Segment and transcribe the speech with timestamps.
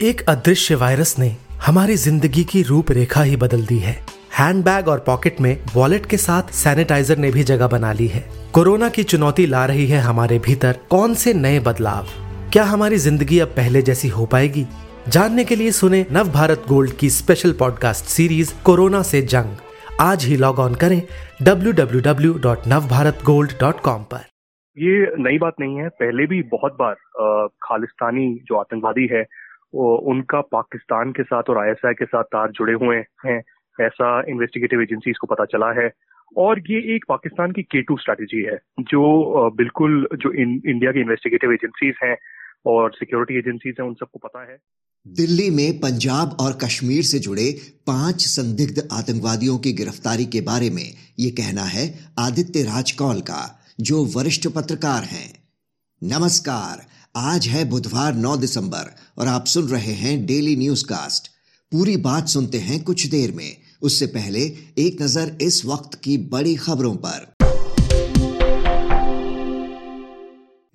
[0.00, 4.06] एक अदृश्य वायरस ने हमारी ज़िंदगी की रूपरेखा ही बदल दी है।
[4.38, 8.24] हैंडबैग और पॉकेट में वॉलेट के साथ सैनिटाइजर ने भी जगह बना ली है।
[8.54, 12.06] कोरोना की चुनौती ला रही है हमारे भीतर कौन से नए बदलाव?
[12.52, 14.66] क्या हमारी ज़िंदगी अब पहले जैसी हो पाएगी?
[15.08, 19.56] जानने के लिए सुने नव भारत गोल्ड की स्पेशल पॉडकास्ट सीरीज़ कोरोना से जंग।
[20.00, 21.02] आज ही लॉग ऑन करें
[21.42, 24.20] www.navbharatgold.com पर।
[24.76, 26.94] ये नई बात नहीं है, पहले भी बहुत बार
[27.62, 29.26] खालिस्तानी जो आतंकवादी है
[29.74, 33.42] उनका पाकिस्तान के साथ और आईएसआई के साथ तार जुड़े हुए हैं।
[33.80, 35.90] ऐसा इन्वेस्टिगेटिव एजेंसीज को पता चला है।
[36.36, 41.00] और ये एक पाकिस्तान की के टू स्ट्रैटेजी है जो बिल्कुल जो इन, इंडिया की
[41.00, 42.16] इन्वेस्टिगेटिव एजेंसीज हैं
[42.66, 44.58] और सिक्योरिटी एजेंसीज हैं उन सबको पता है।
[45.08, 47.52] दिल्ली में पंजाब और कश्मीर से जुड़े
[47.86, 51.84] पाँच संदिग्ध आतंकवादियों की गिरफ्तारी के बारे में ये कहना है
[52.18, 55.28] आदित्य राज कौल का जो वरिष्ठ पत्रकार हैं।
[56.02, 61.28] नमस्कार। आज है बुधवार 9 दिसंबर और आप सुन रहे हैं डेली न्यूज़ कास्ट
[61.72, 64.40] पूरी बात सुनते हैं कुछ देर में। उससे पहले
[64.78, 67.34] एक नज़र इस वक्त की बड़ी खबरों पर।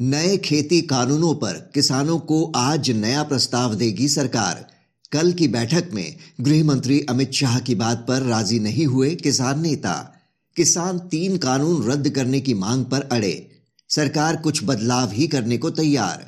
[0.02, 4.67] नए खेती कानूनों पर किसानों को आज नया प्रस्ताव देगी सरकार।
[5.11, 9.61] कल की बैठक में गृह मंत्री अमित शाह की बात पर राज़ी नहीं हुए किसान
[9.61, 10.14] नेता।
[10.55, 13.50] किसान तीन कानून रद्द करने की मांग पर अड़े।
[13.92, 16.20] सरकार कुछ बदलाव ही करने को तैयार।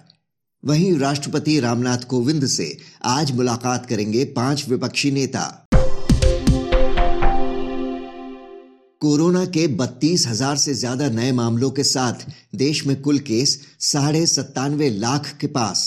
[0.64, 2.66] वहीं राष्ट्रपति रामनाथ कोविंद से
[3.06, 5.44] आज मुलाकात करेंगे पाँच विपक्षी नेता।
[9.02, 14.26] कोरोना के बत्तीस हज़ार से ज़्यादा नए मामलों के साथ देश में कुल केस साढ़े
[14.26, 15.86] सत्तानवे लाख के पास।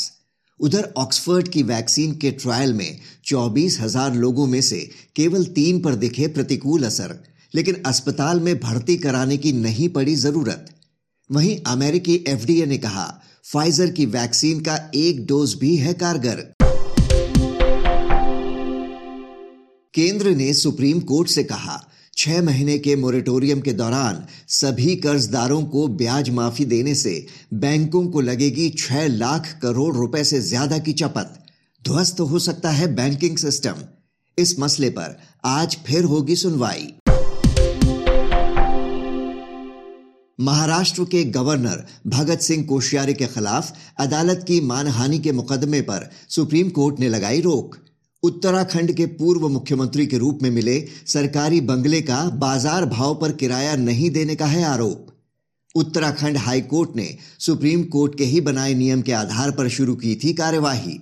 [0.61, 4.79] उधर ऑक्सफोर्ड की वैक्सीन के ट्रायल में चौबीस हज़ार लोगों में से
[5.17, 7.17] केवल तीन पर दिखे प्रतिकूल असर,
[7.55, 10.73] लेकिन अस्पताल में भर्ती कराने की नहीं पड़ी ज़रूरत।
[11.31, 13.05] वहीं अमेरिकी एफडीए ने कहा
[13.45, 16.43] फाइजर की वैक्सीन का एक डोज भी है कारगर।
[19.95, 21.81] केंद्र ने सुप्रीम कोर्ट से कहा,
[22.17, 27.15] छह महीने के मोरेटोरियम के दौरान सभी कर्जदारों को ब्याज माफ़ी देने से
[27.55, 31.39] बैंकों को लगेगी छह लाख करोड़ रुपए से ज़्यादा की चपत।
[31.83, 33.83] ध्वस्त हो सकता है बैंकिंग सिस्टम।
[34.39, 36.93] इस मसले पर आज फिर होगी सुनवाई।
[40.39, 46.69] महाराष्ट्र के गवर्नर भगत सिंह कोश्यारी के खिलाफ अदालत की मानहानि के मुकदमे पर सुप्रीम
[46.69, 47.77] कोर्ट ने लगाई रोक।
[48.23, 53.75] उत्तराखंड के पूर्व मुख्यमंत्री के रूप में मिले सरकारी बंगले का बाज़ार भाव पर किराया
[53.77, 55.07] नहीं देने का है आरोप।
[55.75, 60.15] उत्तराखंड हाई कोर्ट ने सुप्रीम कोर्ट के ही बनाए नियम के आधार पर शुरू की
[60.15, 60.99] थी कार्यवाही।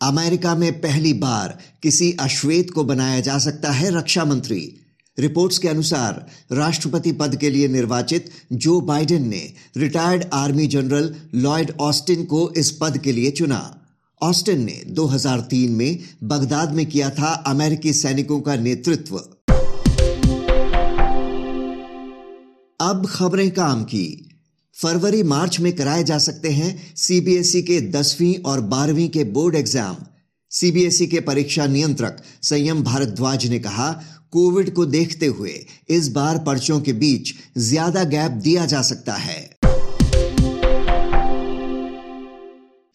[0.00, 4.78] अमेरिका में पहली बार किसी अश्वेत को बनाया जा सकता है रक्षा मंत्री।
[5.18, 11.72] रिपोर्ट्स के अनुसार, राष्ट्रपति पद के लिए निर्वाचित जो बाइडेन ने retired army general Lloyd
[11.80, 13.60] Austin को इस पद के लिए चुना।
[14.20, 19.16] ऑस्टिन ने 2003 में बगदाद में किया था अमेरिकी सैनिकों का नेतृत्व।
[22.80, 24.06] अब खबरें काम की।
[24.76, 29.96] फरवरी मार्च में कराए जा सकते हैं सीबीएसई के दसवीं और बारहवीं के बोर्ड एग्ज़ाम।
[30.52, 33.90] सीबीएसई के परीक्षा नियंत्रक संयम भारद्वाज ने कहा,
[34.32, 35.54] कोविड को देखते हुए
[35.90, 39.40] इस बार पर्चों के बीच ज़्यादा गैप दिया जा सकता है.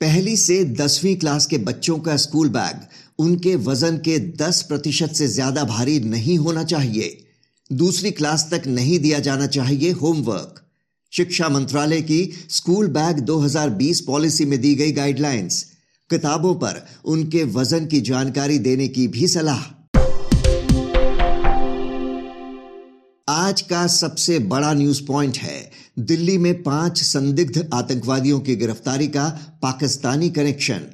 [0.01, 2.85] पहली से दसवीं क्लास के बच्चों का स्कूल बैग
[3.19, 7.17] उनके वज़न के 10 प्रतिशत से ज़्यादा भारी नहीं होना चाहिए।
[7.69, 10.61] दूसरी क्लास तक नहीं दिया जाना चाहिए होमवर्क।
[11.13, 15.65] शिक्षा मंत्रालय की स्कूल बैग 2020 पॉलिसी में दी गई गाइडलाइंस।
[16.09, 19.63] किताबों पर उनके वज़न की जानकारी देने की भी सलाह।
[23.29, 29.27] आज का सबसे बड़ा न्यूज़ पॉइंट है, दिल्ली में पाँच संदिग्ध आतंकवादियों की गिरफ्तारी का
[29.61, 30.87] पाकिस्तानी कनेक्शन।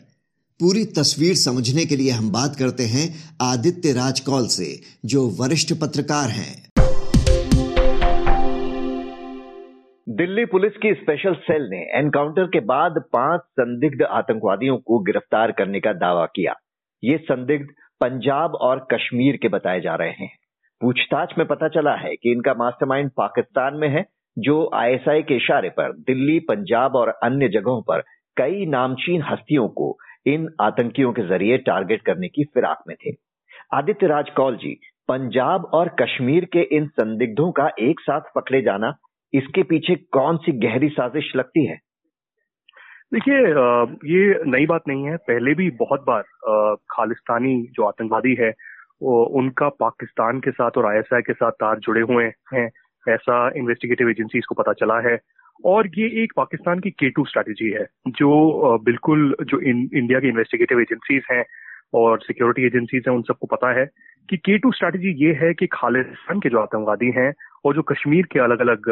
[0.59, 6.29] पूरी तस्वीर समझने के लिए हम बात करते हैं आदित्य राजकौल से, जो वरिष्ठ पत्रकार
[6.29, 6.72] हैं।
[10.07, 15.79] दिल्ली पुलिस की स्पेशल सेल ने एनकाउंटर के बाद पाँच संदिग्ध आतंकवादियों को गिरफ़्तार करने
[15.79, 16.55] का दावा किया।
[17.03, 17.67] ये संदिग्ध
[18.01, 20.29] पंजाब और कश्मीर के बताए जा रहे हैं।
[20.81, 24.05] पूछताछ में पता चला है कि इनका मास्टरमाइंड पाकिस्तान में है,
[24.37, 28.03] जो आईएसआई के इशारे पर दिल्ली, पंजाब और अन्य जगहों पर
[28.37, 33.15] कई नामचीन हस्तियों को इन आतंकियों के ज़रिए टारगेट करने की फिराक में थे।
[33.73, 34.75] आदित्य राज कौल जी,
[35.07, 38.93] पंजाब और कश्मीर के इन संदिग्धों का एक साथ पकड़े जाना
[39.33, 41.77] इसके पीछे कौन सी गहरी साजिश लगती है?
[43.13, 43.37] देखिए
[44.11, 48.53] ये नई बात नहीं है। पहले भी बहुत बार खालिस्तानी जो आतंकवादी है
[49.01, 52.69] उनका पाकिस्तान के साथ और आईएसआई के साथ तार जुड़े हुए हैं।
[53.03, 55.17] ऐसा इन्वेस्टिगेटिव एजेंसीज को पता चला है।
[55.65, 60.27] और ये एक पाकिस्तान की के टू स्ट्रैटेजी है जो बिल्कुल जो इन, इंडिया की
[60.27, 61.43] इन्वेस्टिगेटिव एजेंसीज हैं
[61.93, 63.85] और सिक्योरिटी एजेंसीज हैं उन सबको पता है
[64.29, 67.33] कि के टू स्ट्रैटेजी ये है कि खालिस्तान के जो आतंकवादी हैं
[67.65, 68.89] और जो कश्मीर के अलग अलग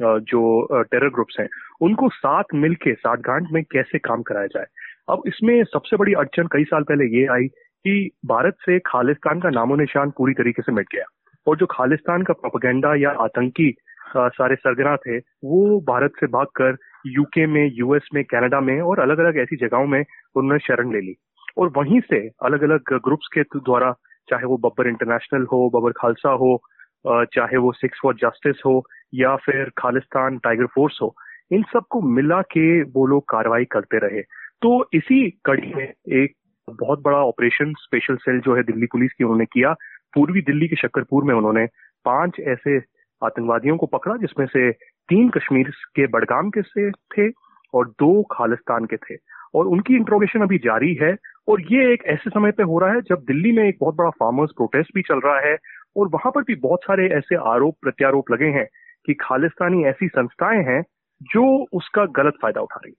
[0.00, 1.48] जो टेरर ग्रुप्स हैं,
[1.80, 4.66] उनको साथ मिलके साठगांठ में कैसे काम कराया जाए?
[5.08, 7.46] अब इसमें सबसे बड़ी अड़चन कई साल पहले ये आई
[7.84, 11.04] कि भारत से खालिस्तान का नामो निशान पूरी तरीके से मिट गया।
[11.46, 13.74] और जो खालिस्तान का प्रोपोगेंडा या आतंकी
[14.16, 19.18] सारे सरगना थे, वो भारत से भागकर यूके में यूएस में कनाडा में और अलग
[19.18, 20.04] अलग ऐसी जगहों में
[20.36, 21.14] उन्होंने शरण ले ली।
[21.58, 23.94] और वहीं से अलग अलग ग्रुप्स के द्वारा,
[24.30, 26.62] चाहे वो बब्बर इंटरनेशनल हो, बब्बर खालसा हो
[27.08, 31.14] चाहे वो सिक्स फॉर जस्टिस हो या फिर खालिस्तान टाइगर फोर्स हो,
[31.52, 34.22] इन सबको मिला के वो लोग कार्रवाई करते रहे।
[34.62, 36.32] तो इसी कड़ी में एक
[36.70, 39.72] बहुत बड़ा ऑपरेशन स्पेशल सेल जो है दिल्ली पुलिस की उन्होंने किया।
[40.14, 41.66] पूर्वी दिल्ली के शक्करपुर में उन्होंने
[42.04, 42.78] पाँच ऐसे
[43.24, 44.72] आतंकवादियों को पकड़ा, जिसमें से
[45.08, 47.32] तीन कश्मीर के बडगाम के से थे
[47.74, 49.16] और दो खालिस्तान के थे।
[49.54, 51.16] और उनकी इंट्रोगेशन अभी जारी है।
[51.48, 54.10] और ये एक ऐसे समय पे हो रहा है जब दिल्ली में एक बहुत बड़ा
[54.10, 55.56] फार्मर्स प्रोटेस्ट भी चल रहा है
[55.96, 58.66] और वहाँ पर भी बहुत सारे ऐसे आरोप प्रत्यारोप लगे हैं
[59.06, 60.82] कि खालिस्तानी ऐसी संस्थाएँ हैं
[61.22, 62.94] जो उसका गलत फ़ायदा उठा रही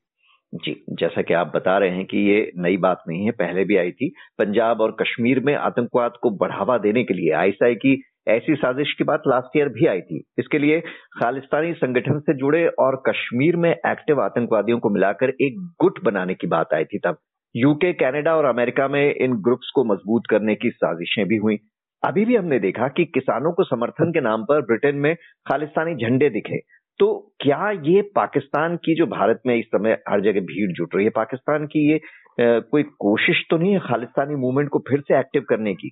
[0.53, 3.77] जी, जैसा कि आप बता रहे हैं कि ये नई बात नहीं है, पहले भी
[3.77, 4.09] आई थी।
[4.39, 9.03] पंजाब और कश्मीर में आतंकवाद को बढ़ावा देने के लिए आईएसआई की ऐसी साजिश की
[9.03, 10.79] बात लास्ट ईयर भी आई थी। इसके लिए
[11.19, 16.47] खालिस्तानी संगठन से जुड़े और कश्मीर में एक्टिव आतंकवादियों को मिलाकर एक गुट बनाने की
[16.47, 17.17] बात आई थी तब।
[17.55, 21.57] यूके, कनाडा और अमेरिका में इन ग्रुप्स को मज़बूत करने की साजिशें भी हुई।
[22.03, 25.13] अभी भी हमने देखा कि किसानों को समर्थन के नाम पर ब्रिटेन में
[25.45, 26.57] खालिस्तानी झंडे दिखे।
[26.99, 27.07] तो
[27.39, 31.11] क्या ये पाकिस्तान की जो भारत में इस समय हर जगह भीड़ जुट रही है
[31.15, 31.99] पाकिस्तान की ये
[32.39, 35.89] कोई कोशिश तो नहीं है खालिस्तानी मूवमेंट को फिर से एक्टिव करने की?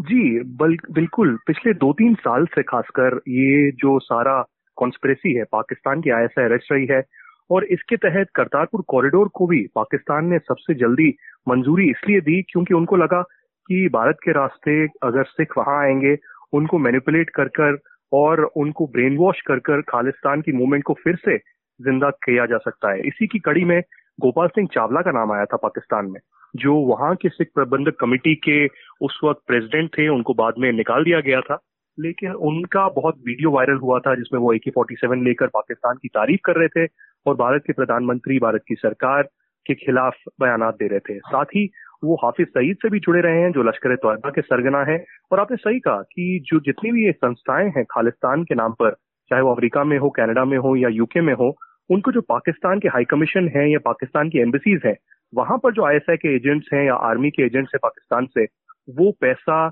[0.00, 4.42] जी बल, बिल्कुल। पिछले दो तीन साल से खासकर ये जो सारा
[4.78, 7.02] कॉन्स्परेसी है पाकिस्तान की आई रच रही है
[7.50, 11.08] और इसके तहत करतारपुर कॉरिडोर को भी पाकिस्तान ने सबसे जल्दी
[11.48, 13.22] मंजूरी इसलिए दी क्योंकि उनको लगा
[13.68, 16.16] कि भारत के रास्ते अगर सिख वहाँ आएँगे,
[16.52, 17.78] उनको मैनिपुलेट कर कर
[18.12, 21.36] और उनको ब्रेन वॉश कर कर खालिस्तान की मूवमेंट को फिर से
[21.82, 23.82] ज़िंदा किया जा सकता है। इसी की कड़ी में
[24.20, 26.20] गोपाल सिंह चावला का नाम आया था पाकिस्तान में,
[26.56, 28.66] जो वहाँ के सिख प्रबंधक कमेटी के
[29.00, 31.58] उस वक्त प्रेसिडेंट थे, उनको बाद में निकाल दिया गया था।
[32.00, 35.96] लेकिन उनका बहुत वीडियो वायरल हुआ था, जिसमें वो ए के फोर्टी सेवन लेकर पाकिस्तान
[36.02, 36.90] की तारीफ़ कर रहे थे
[37.26, 39.22] और भारत के प्रधानमंत्री, भारत की सरकार
[39.66, 41.70] के खिलाफ बयान दे रहे थे। साथ ही
[42.04, 45.40] वो हाफिज सईद से भी जुड़े रहे हैं, जो लश्कर तोयबा के सरगना है। और
[45.40, 48.90] आपने सही कहा कि जो जितनी भी ये संस्थाएँ हैं, खालिस्तान के नाम पर,
[49.30, 51.56] चाहे वो अमेरिका में हो, कनाडा में हो या यूके में हो,
[51.90, 54.96] उनको जो पाकिस्तान के हाई कमीशन है या पाकिस्तान की एम्बेसीज हैं,
[55.32, 58.44] वहाँ पर जो आईएसआई के एजेंट्स हैं या आर्मी के एजेंट्स हैं पाकिस्तान से,
[58.88, 59.68] वो पैसा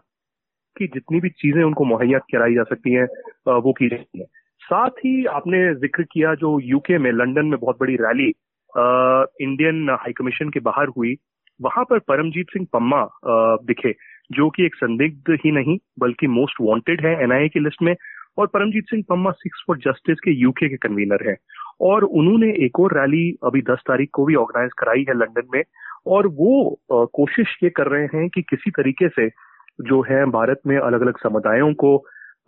[0.77, 3.05] की जितनी भी चीज़ें उनको मुहैया कराई जा सकती हैं
[3.59, 4.27] वो की जाती है।
[4.63, 8.33] साथ ही आपने ज़िक्र किया जो यूके में, लंदन में बहुत बड़ी रैली
[9.45, 11.15] इंडियन हाई कमीशन के बाहर हुई
[11.63, 13.09] वहाँ पर परमजीत सिंह पम्मा
[13.67, 13.95] दिखे
[14.33, 17.95] जो कि एक संदिग्ध ही नहीं बल्कि मोस्ट वांटेड है एनआईए की लिस्ट में
[18.39, 21.37] और Paramjit Singh Pamma six for justice के यूके के कन्वीनर है।
[21.81, 25.63] और उन्होंने एक और रैली अभी 10 तारीख को भी ऑर्गेनाइज कराई है लंदन में
[26.07, 29.29] और वो आ, कोशिश ये कर रहे हैं कि किसी तरीके से
[29.81, 31.97] जो है भारत में अलग अलग समुदायों को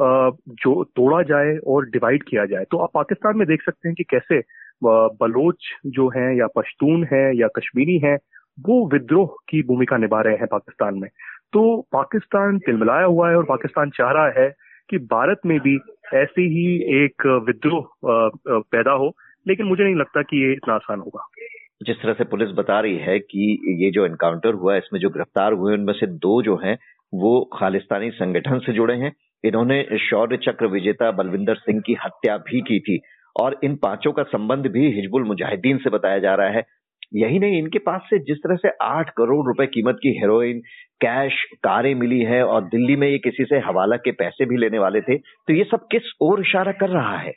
[0.03, 3.95] आ, जो तोड़ा जाए और डिवाइड किया जाए। तो आप पाकिस्तान में देख सकते हैं
[3.95, 4.43] कि कैसे
[4.85, 8.17] बलोच जो है या पश्तून है या कश्मीरी है
[8.61, 11.09] वो विद्रोह की भूमिका निभा रहे हैं पाकिस्तान में।
[11.53, 14.49] तो पाकिस्तान तिलमिलाया हुआ है और पाकिस्तान चाह रहा है
[14.91, 15.79] कि भारत में भी
[16.15, 16.67] ऐसे ही
[17.05, 19.13] एक विद्रोह पैदा हो,
[19.49, 21.27] लेकिन मुझे नहीं लगता कि ये इतना आसान होगा।
[21.83, 25.53] जिस तरह से पुलिस बता रही है कि ये जो एनकाउंटर हुआ इसमें जो गिरफ़्तार
[25.53, 26.79] हुए उनमें से दो जो हैं,
[27.15, 29.13] वो खालिस्तानी संगठन से जुड़े हैं।
[29.45, 33.01] इन्होंने शौर्य चक्र विजेता बलविंदर सिंह की हत्या भी की थी।
[33.41, 36.63] और इन पाँचों का संबंध भी हिजबुल मुजाहिदीन से बताया जा रहा है।
[37.17, 40.61] यही नहीं, इनके पास से जिस तरह से आठ करोड़ रुपए कीमत की हेरोइन
[41.01, 44.79] कैश कारें मिली है और दिल्ली में ये किसी से हवाला के पैसे भी लेने
[44.79, 47.33] वाले थे तो ये सब किस ओर इशारा कर रहा है?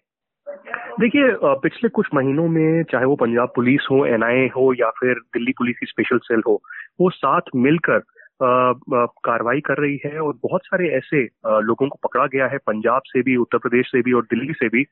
[1.00, 1.24] देखिए
[1.63, 5.77] पिछले कुछ महीनों में, चाहे वो पंजाब पुलिस हो एनआईए हो या फिर दिल्ली पुलिस
[5.79, 6.62] की स्पेशल सेल हो,
[7.01, 8.01] वो साथ मिलकर
[8.41, 11.24] कार्रवाई कर रही है और बहुत सारे ऐसे
[11.63, 14.67] लोगों को पकड़ा गया है, पंजाब से भी, उत्तर प्रदेश से भी और दिल्ली से
[14.67, 14.83] भी,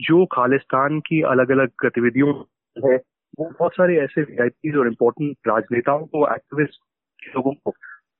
[0.00, 2.34] जो खालिस्तान की अलग अलग गतिविधियों
[2.76, 2.98] है।
[3.38, 6.80] बहुत सारे ऐसे वीआईपी और इम्पोर्टेंट राजनेताओं को एक्टिविस्ट
[7.36, 7.74] लोगों को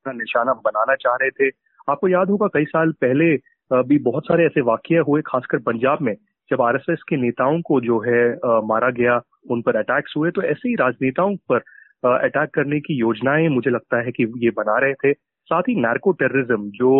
[0.07, 1.49] निशाना बनाना चाह रहे थे।
[1.88, 3.35] आपको याद होगा कई साल पहले
[3.88, 6.14] भी बहुत सारे ऐसे वाक्य हुए, खासकर पंजाब में,
[6.50, 8.23] जब आरएसएस के नेताओं को जो है
[8.67, 11.62] मारा गया, उन पर अटैक्स हुए तो ऐसे ही राजनेताओं पर
[12.19, 15.12] अटैक करने की योजनाएँ मुझे लगता है कि ये बना रहे थे।
[15.49, 16.90] साथ ही नार्को टेररिज्म जो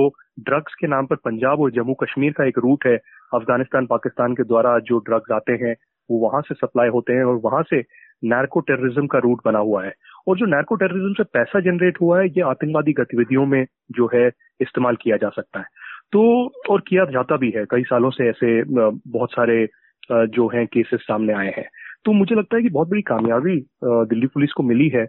[0.41, 2.97] ड्रग्स के नाम पर पंजाब और जम्मू कश्मीर का एक रूट है
[3.35, 5.75] अफ़गानिस्तान पाकिस्तान के द्वारा जो ड्रग्स आते हैं
[6.11, 7.83] वो वहाँ से सप्लाई होते हैं और वहाँ से
[8.25, 9.93] नार्को टेररिज्म का रूट बना हुआ है।
[10.29, 14.27] और जो नार्को टेररिज्म से पैसा जनरेट हुआ है, ये आतंकवादी गतिविधियों में जो है
[14.61, 15.65] इस्तेमाल किया जा सकता है।
[16.13, 16.23] तो
[16.71, 18.63] और किया जाता भी है। कई सालों से ऐसे
[19.11, 19.67] बहुत सारे
[20.13, 21.69] जो है केसेस सामने आए हैं।
[22.05, 25.03] तो मुझे लगता है कि बहुत बड़ी कामयाबी दिल्ली पुलिस को मिली है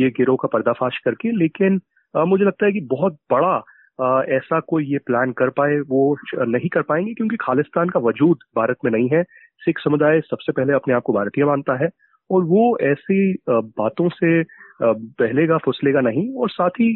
[0.00, 1.80] ये गिरोह का पर्दाफाश करके। लेकिन
[2.14, 3.56] मुझे लगता है कि बहुत बड़ा
[4.00, 8.76] ऐसा कोई ये प्लान कर पाए, वो नहीं कर पाएँगे क्योंकि खालिस्तान का वजूद भारत
[8.84, 9.22] में नहीं है।
[9.62, 11.88] सिख समुदाय सबसे पहले अपने आप को भारतीय मानता है
[12.30, 14.42] और वो ऐसी बातों से
[14.82, 16.92] बहलेगा, फुसलेगा नहीं और साथ ही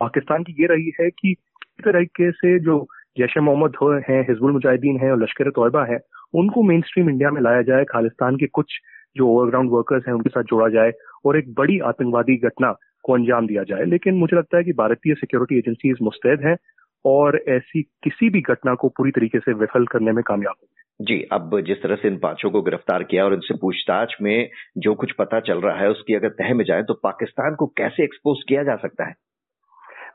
[0.00, 1.34] पाकिस्तान की ये रही है कि
[1.84, 2.86] तरीके से जो
[3.18, 5.98] जैश मोहम्मद हैं हिजबुल मुजाहिदीन है और लश्कर तोयबा है,
[6.34, 8.78] उनको मेन स्ट्रीम इंडिया में लाया जाए, खालिस्तान के कुछ
[9.16, 10.92] जो ओवरग्राउंड वर्कर्स हैं उनके साथ जोड़ा जाए
[11.24, 15.14] और एक बड़ी आतंकवादी घटना को अंजाम दिया जाए। लेकिन मुझे लगता है कि भारतीय
[15.14, 16.56] सिक्योरिटी एजेंसीज मुस्तैद हैं
[17.04, 21.22] और ऐसी किसी भी घटना को पूरी तरीके से विफल करने में कामयाब होंगे जी
[21.32, 25.12] अब जिस तरह से इन पाँचों को गिरफ़्तार किया और इनसे पूछताछ में जो कुछ
[25.12, 28.62] पता चल रहा है उसकी अगर तह में जाए तो पाकिस्तान को कैसे एक्सपोज किया
[28.62, 29.14] जा सकता है?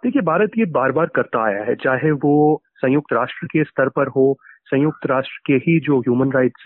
[0.03, 4.07] देखिए भारत ये बार बार करता आया है चाहे वो संयुक्त राष्ट्र के स्तर पर
[4.07, 6.63] हो संयुक्त राष्ट्र के ही जो ह्यूमन राइट्स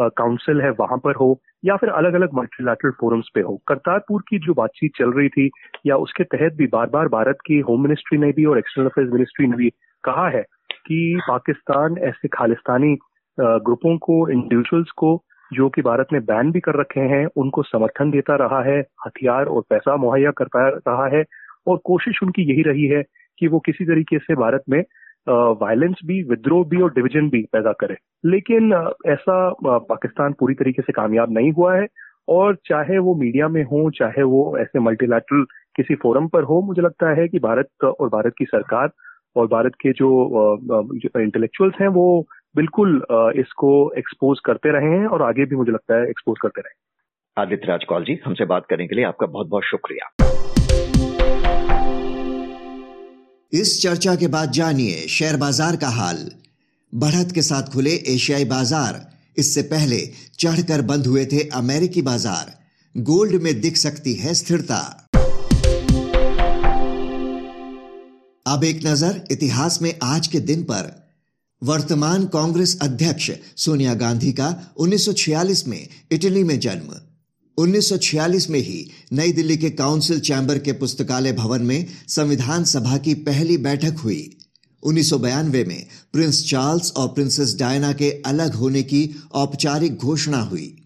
[0.00, 4.38] काउंसिल है, वहाँ पर हो, या फिर अलग अलग मल्टीलैटरल फोरम्स पे हो। करतारपुर की
[4.38, 5.50] जो बातचीत चल रही थी,
[5.86, 9.12] या उसके तहत भी बार बार भारत की होम मिनिस्ट्री ने भी और एक्सटर्नल अफेयर्स
[9.12, 9.70] मिनिस्ट्री ने भी
[10.04, 10.42] कहा है
[10.86, 12.96] कि पाकिस्तान ऐसे खालिस्तानी
[13.40, 18.10] ग्रुपों को इंडिविजुअल्स को, जो कि भारत ने बैन भी कर रखे हैं, उनको समर्थन
[18.10, 21.24] देता रहा है, हथियार और पैसा मुहैया करता रहा है,
[21.66, 23.02] और कोशिश उनकी यही रही है
[23.38, 24.82] कि वो किसी तरीके से भारत में
[25.26, 27.96] वायलेंस भी विद्रोह भी और डिवीज़न भी पैदा करे।
[28.26, 28.72] लेकिन
[29.06, 31.86] ऐसा पाकिस्तान पूरी तरीके से कामयाब नहीं हुआ है
[32.28, 35.44] और चाहे वो मीडिया में हो, चाहे वो ऐसे मल्टीलैटरल
[35.76, 38.90] किसी फोरम पर हो, मुझे लगता है कि भारत और भारत की सरकार
[39.36, 40.10] और भारत के जो
[41.20, 42.96] इंटेलेक्चुअल्स हैं, वो बिल्कुल
[43.36, 46.86] इसको एक्सपोज करते रहे हैं और आगे भी मुझे लगता है एक्सपोज करते रहे
[47.36, 50.08] आदित्य राजकौल जी, हमसे बात करने के लिए आपका बहुत बहुत शुक्रिया।
[53.52, 56.18] इस चर्चा के बाद जानिए शेयर बाज़ार का हाल।
[56.92, 59.00] बढ़त के साथ खुले एशियाई बाज़ार,
[59.38, 60.00] इससे पहले
[60.38, 62.52] चढ़कर बंद हुए थे अमेरिकी बाज़ार।
[62.94, 64.78] गोल्ड में दिख सकती है स्थिरता।
[68.46, 70.92] अब एक नज़र इतिहास में आज के दिन पर।
[71.62, 77.07] वर्तमान कांग्रेस अध्यक्ष सोनिया गांधी का 1946 में इटली में जन्म।
[77.58, 83.14] 1946 में ही नई दिल्ली के काउंसिल चैम्बर के पुस्तकालय भवन में संविधान सभा की
[83.14, 84.36] पहली बैठक हुई।
[84.82, 90.84] उन्नीस में प्रिंस चार्ल्स और प्रिंसेस डायना के अलग होने की औपचारिक घोषणा हुई।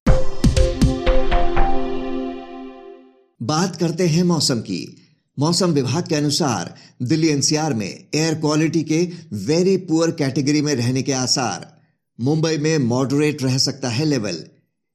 [3.43, 4.97] बात करते हैं मौसम की।
[5.39, 11.03] मौसम विभाग के अनुसार दिल्ली एनसीआर में एयर क्वालिटी के वेरी पुअर कैटेगरी में रहने
[11.03, 11.81] के आसार।
[12.21, 14.45] मुंबई में मॉडरेट रह सकता है लेवल।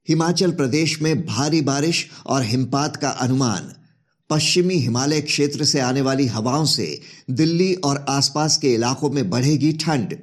[0.10, 3.74] हिमाचल प्रदेश में भारी बारिश और हिमपात का अनुमान।
[4.30, 9.74] पश्चिमी हिमालय क्षेत्र से आने वाली हवाओं से दिल्ली और आसपास के इलाकों में बढ़ेगी
[9.74, 10.14] ठंड।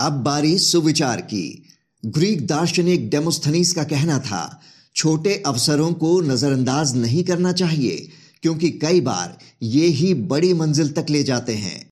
[0.00, 1.68] अब बारी सुविचार की।
[2.06, 4.60] ग्रीक दार्शनिक डेमोस्थनीस का कहना था,
[4.96, 8.08] छोटे अवसरों को नजरअंदाज नहीं करना चाहिए,
[8.42, 11.91] क्योंकि कई बार ये ही बड़ी मंजिल तक ले जाते हैं।